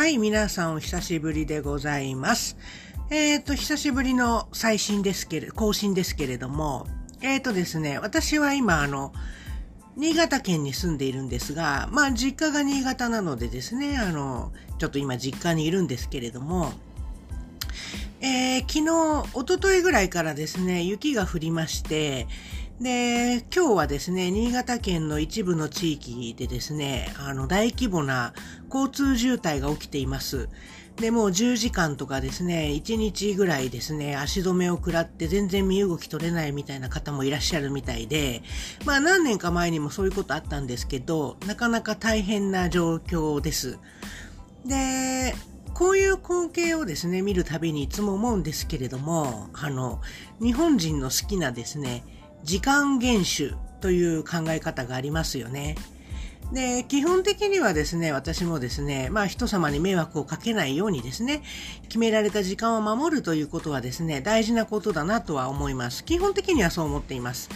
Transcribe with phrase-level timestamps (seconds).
[0.00, 2.56] はい、皆さんお久しぶりでございます。
[3.10, 6.86] えっ、ー、と、久しぶりの最新ですけれど、更新ですけれども、
[7.20, 9.12] えっ、ー、とですね、私は今、あの、
[9.98, 16.72] 新潟県に住んでいるんですが、まあ、実家が新潟なのでですね、あの、ちょっと今実家にいるんですけれども、
[18.22, 22.26] えー、昨日、おとといぐらいからですね、雪が降りまして、
[22.80, 28.32] で、今日はですね、新潟県の一部の地域でですね、あの、大規模な
[28.72, 30.48] 交通渋滞が起きています。
[30.96, 38.42] で、もう10時間とかですね、1日ぐらいですね、足止めを食らって全然身動き取れないみたいな方もいらっしゃるみたいで、
[38.86, 43.78] まあ何年か前にもそういうことあったんですけど、なかなか大変な状況です。
[44.64, 45.34] で、
[45.74, 50.00] こういう光景をですね、見るたびにいつも思うんですけれども、あの、
[50.40, 52.04] 日本人の好きなですね、
[52.44, 55.76] 時間厳守という考え方がありますよね。
[56.52, 61.42] で、基本的にはですね、私もですね、まあ人様に迷惑をかけないようにですね、
[61.84, 66.04] 決められた時間を守るということはですね、大事なことだなとは思います。
[66.04, 67.50] 基本的にはそう思っています。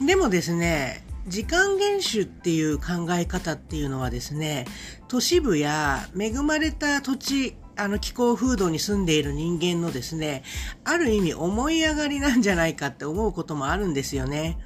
[0.00, 4.66] でもですね、時間厳守っていう考え方っていうのはですね、
[5.08, 10.42] 都市部や恵まれた土地、あの気候風土に住んでいる人間のですね、
[10.84, 14.58] ある意味思い上がりなんじゃないかって思うこともあるんですよね。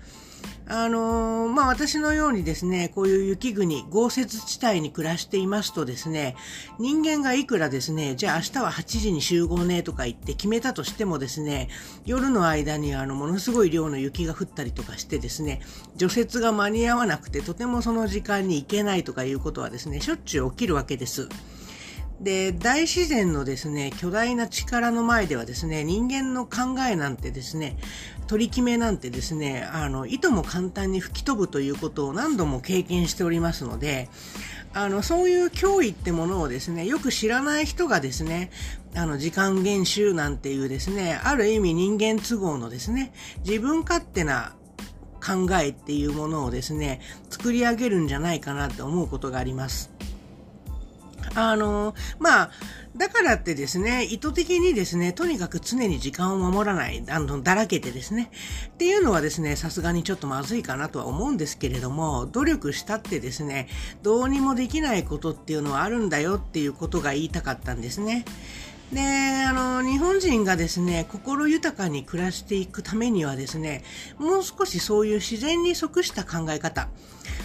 [0.71, 6.37] あのー、まあ、私のようにですね、こういう雪国、豪雪地帯に暮らしていますとですね、
[6.79, 11.71] 人間がいくらですね、じゃあ明日は8時に集合ねとか言って決めたとしてもですね、
[12.05, 15.63] 夜の間にあの、ものすごい量の雪が降ったりとかしてですね、
[15.97, 21.31] 除雪が間に合わなくてとてもその時間に行けないとかいうことはですね、しょっちゅう起きるわけです。
[22.21, 27.77] で、大自然のですね、巨大な力の前ではですね、人間の考えなんてですね、
[28.27, 34.09] 取り決めなんてですね、あの、いとも簡単に吹き飛ぶということを何度も経験しておりますので、
[34.75, 38.51] あの、そういう脅威ってものをですね、よく知らない人がですね、
[38.97, 43.13] あの、時間厳守なんていうですね、ある意味人間都合のですね、
[43.47, 44.55] 自分勝手な
[45.25, 49.98] 考えっていうものをですね、作り上げるんじゃないかなって思うことがあります。
[51.39, 52.51] あの、まあ、
[52.97, 58.31] だからってですね、意図的にですね、とにかく常に時間を守らない、あの、だらけてですね、
[58.69, 63.69] っていうのはですね、さすがにちょっとまずいかなとは思うんですけれども、努力したってですね、
[64.03, 68.25] どうにもできないことっていうのはあるんだよっていうことが言いたかったんですね。
[68.93, 69.01] で、
[69.47, 73.85] あの、日本人がですね、心豊かに暮らしていくためにはですね、
[74.19, 76.89] もう少しそういう自然に即した考え方、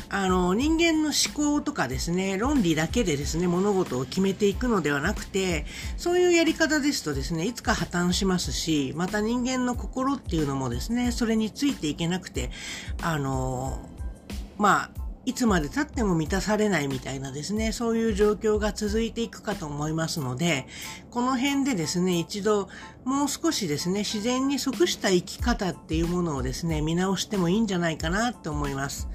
[0.08, 5.66] あの、人間の思考とかですね、論理だけでですね、物事を決めていくのではなくて、
[5.98, 12.52] そういうやり方ですとですね、いつか破綻しますし、また人間の心っていうのもですね、それについていけなくて、
[13.02, 13.90] あの、
[14.58, 20.68] まあ、いつまで経っても満たされないみたいなですね、そういう状況が続いていくかと思いますので、
[21.12, 22.68] この辺でですね、一度
[23.06, 29.08] もう少しですね、自然に即した生き方っていうものをですね、見直してもいいんじゃないかなと思います。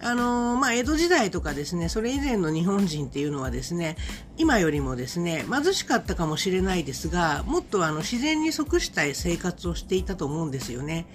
[0.00, 3.96] あの、まあ、江戸時代とかですね、それ以前の日本人っていうのはですね、
[4.36, 11.06] 今よりもですね、貧しかったかもしれないですが、もっとあの、自然に即したい生活をしていたと思うんですよね。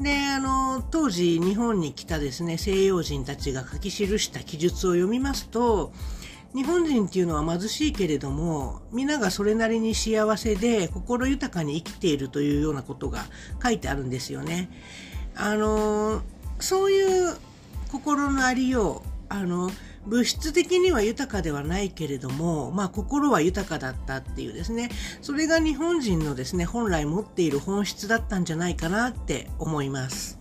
[0.00, 5.92] で、あの、当時日本に来たですね、西洋人たちが書き記した記述を読みますと、
[6.54, 13.24] 日本人っていうのは貧しいけれども、皆がそれなりに幸せで心豊かに生きているというようなことが
[13.62, 14.70] 書いてあるんですよね。
[15.34, 16.22] あの、
[16.60, 17.36] そういう
[17.90, 19.70] 心のありよう、あの、
[20.06, 24.90] 物質的には豊かではないけれども、まあ心は豊かだったっていうですね、
[25.20, 30.35] それが日本人のですね、本来持っている本質だったんじゃないかなって思います。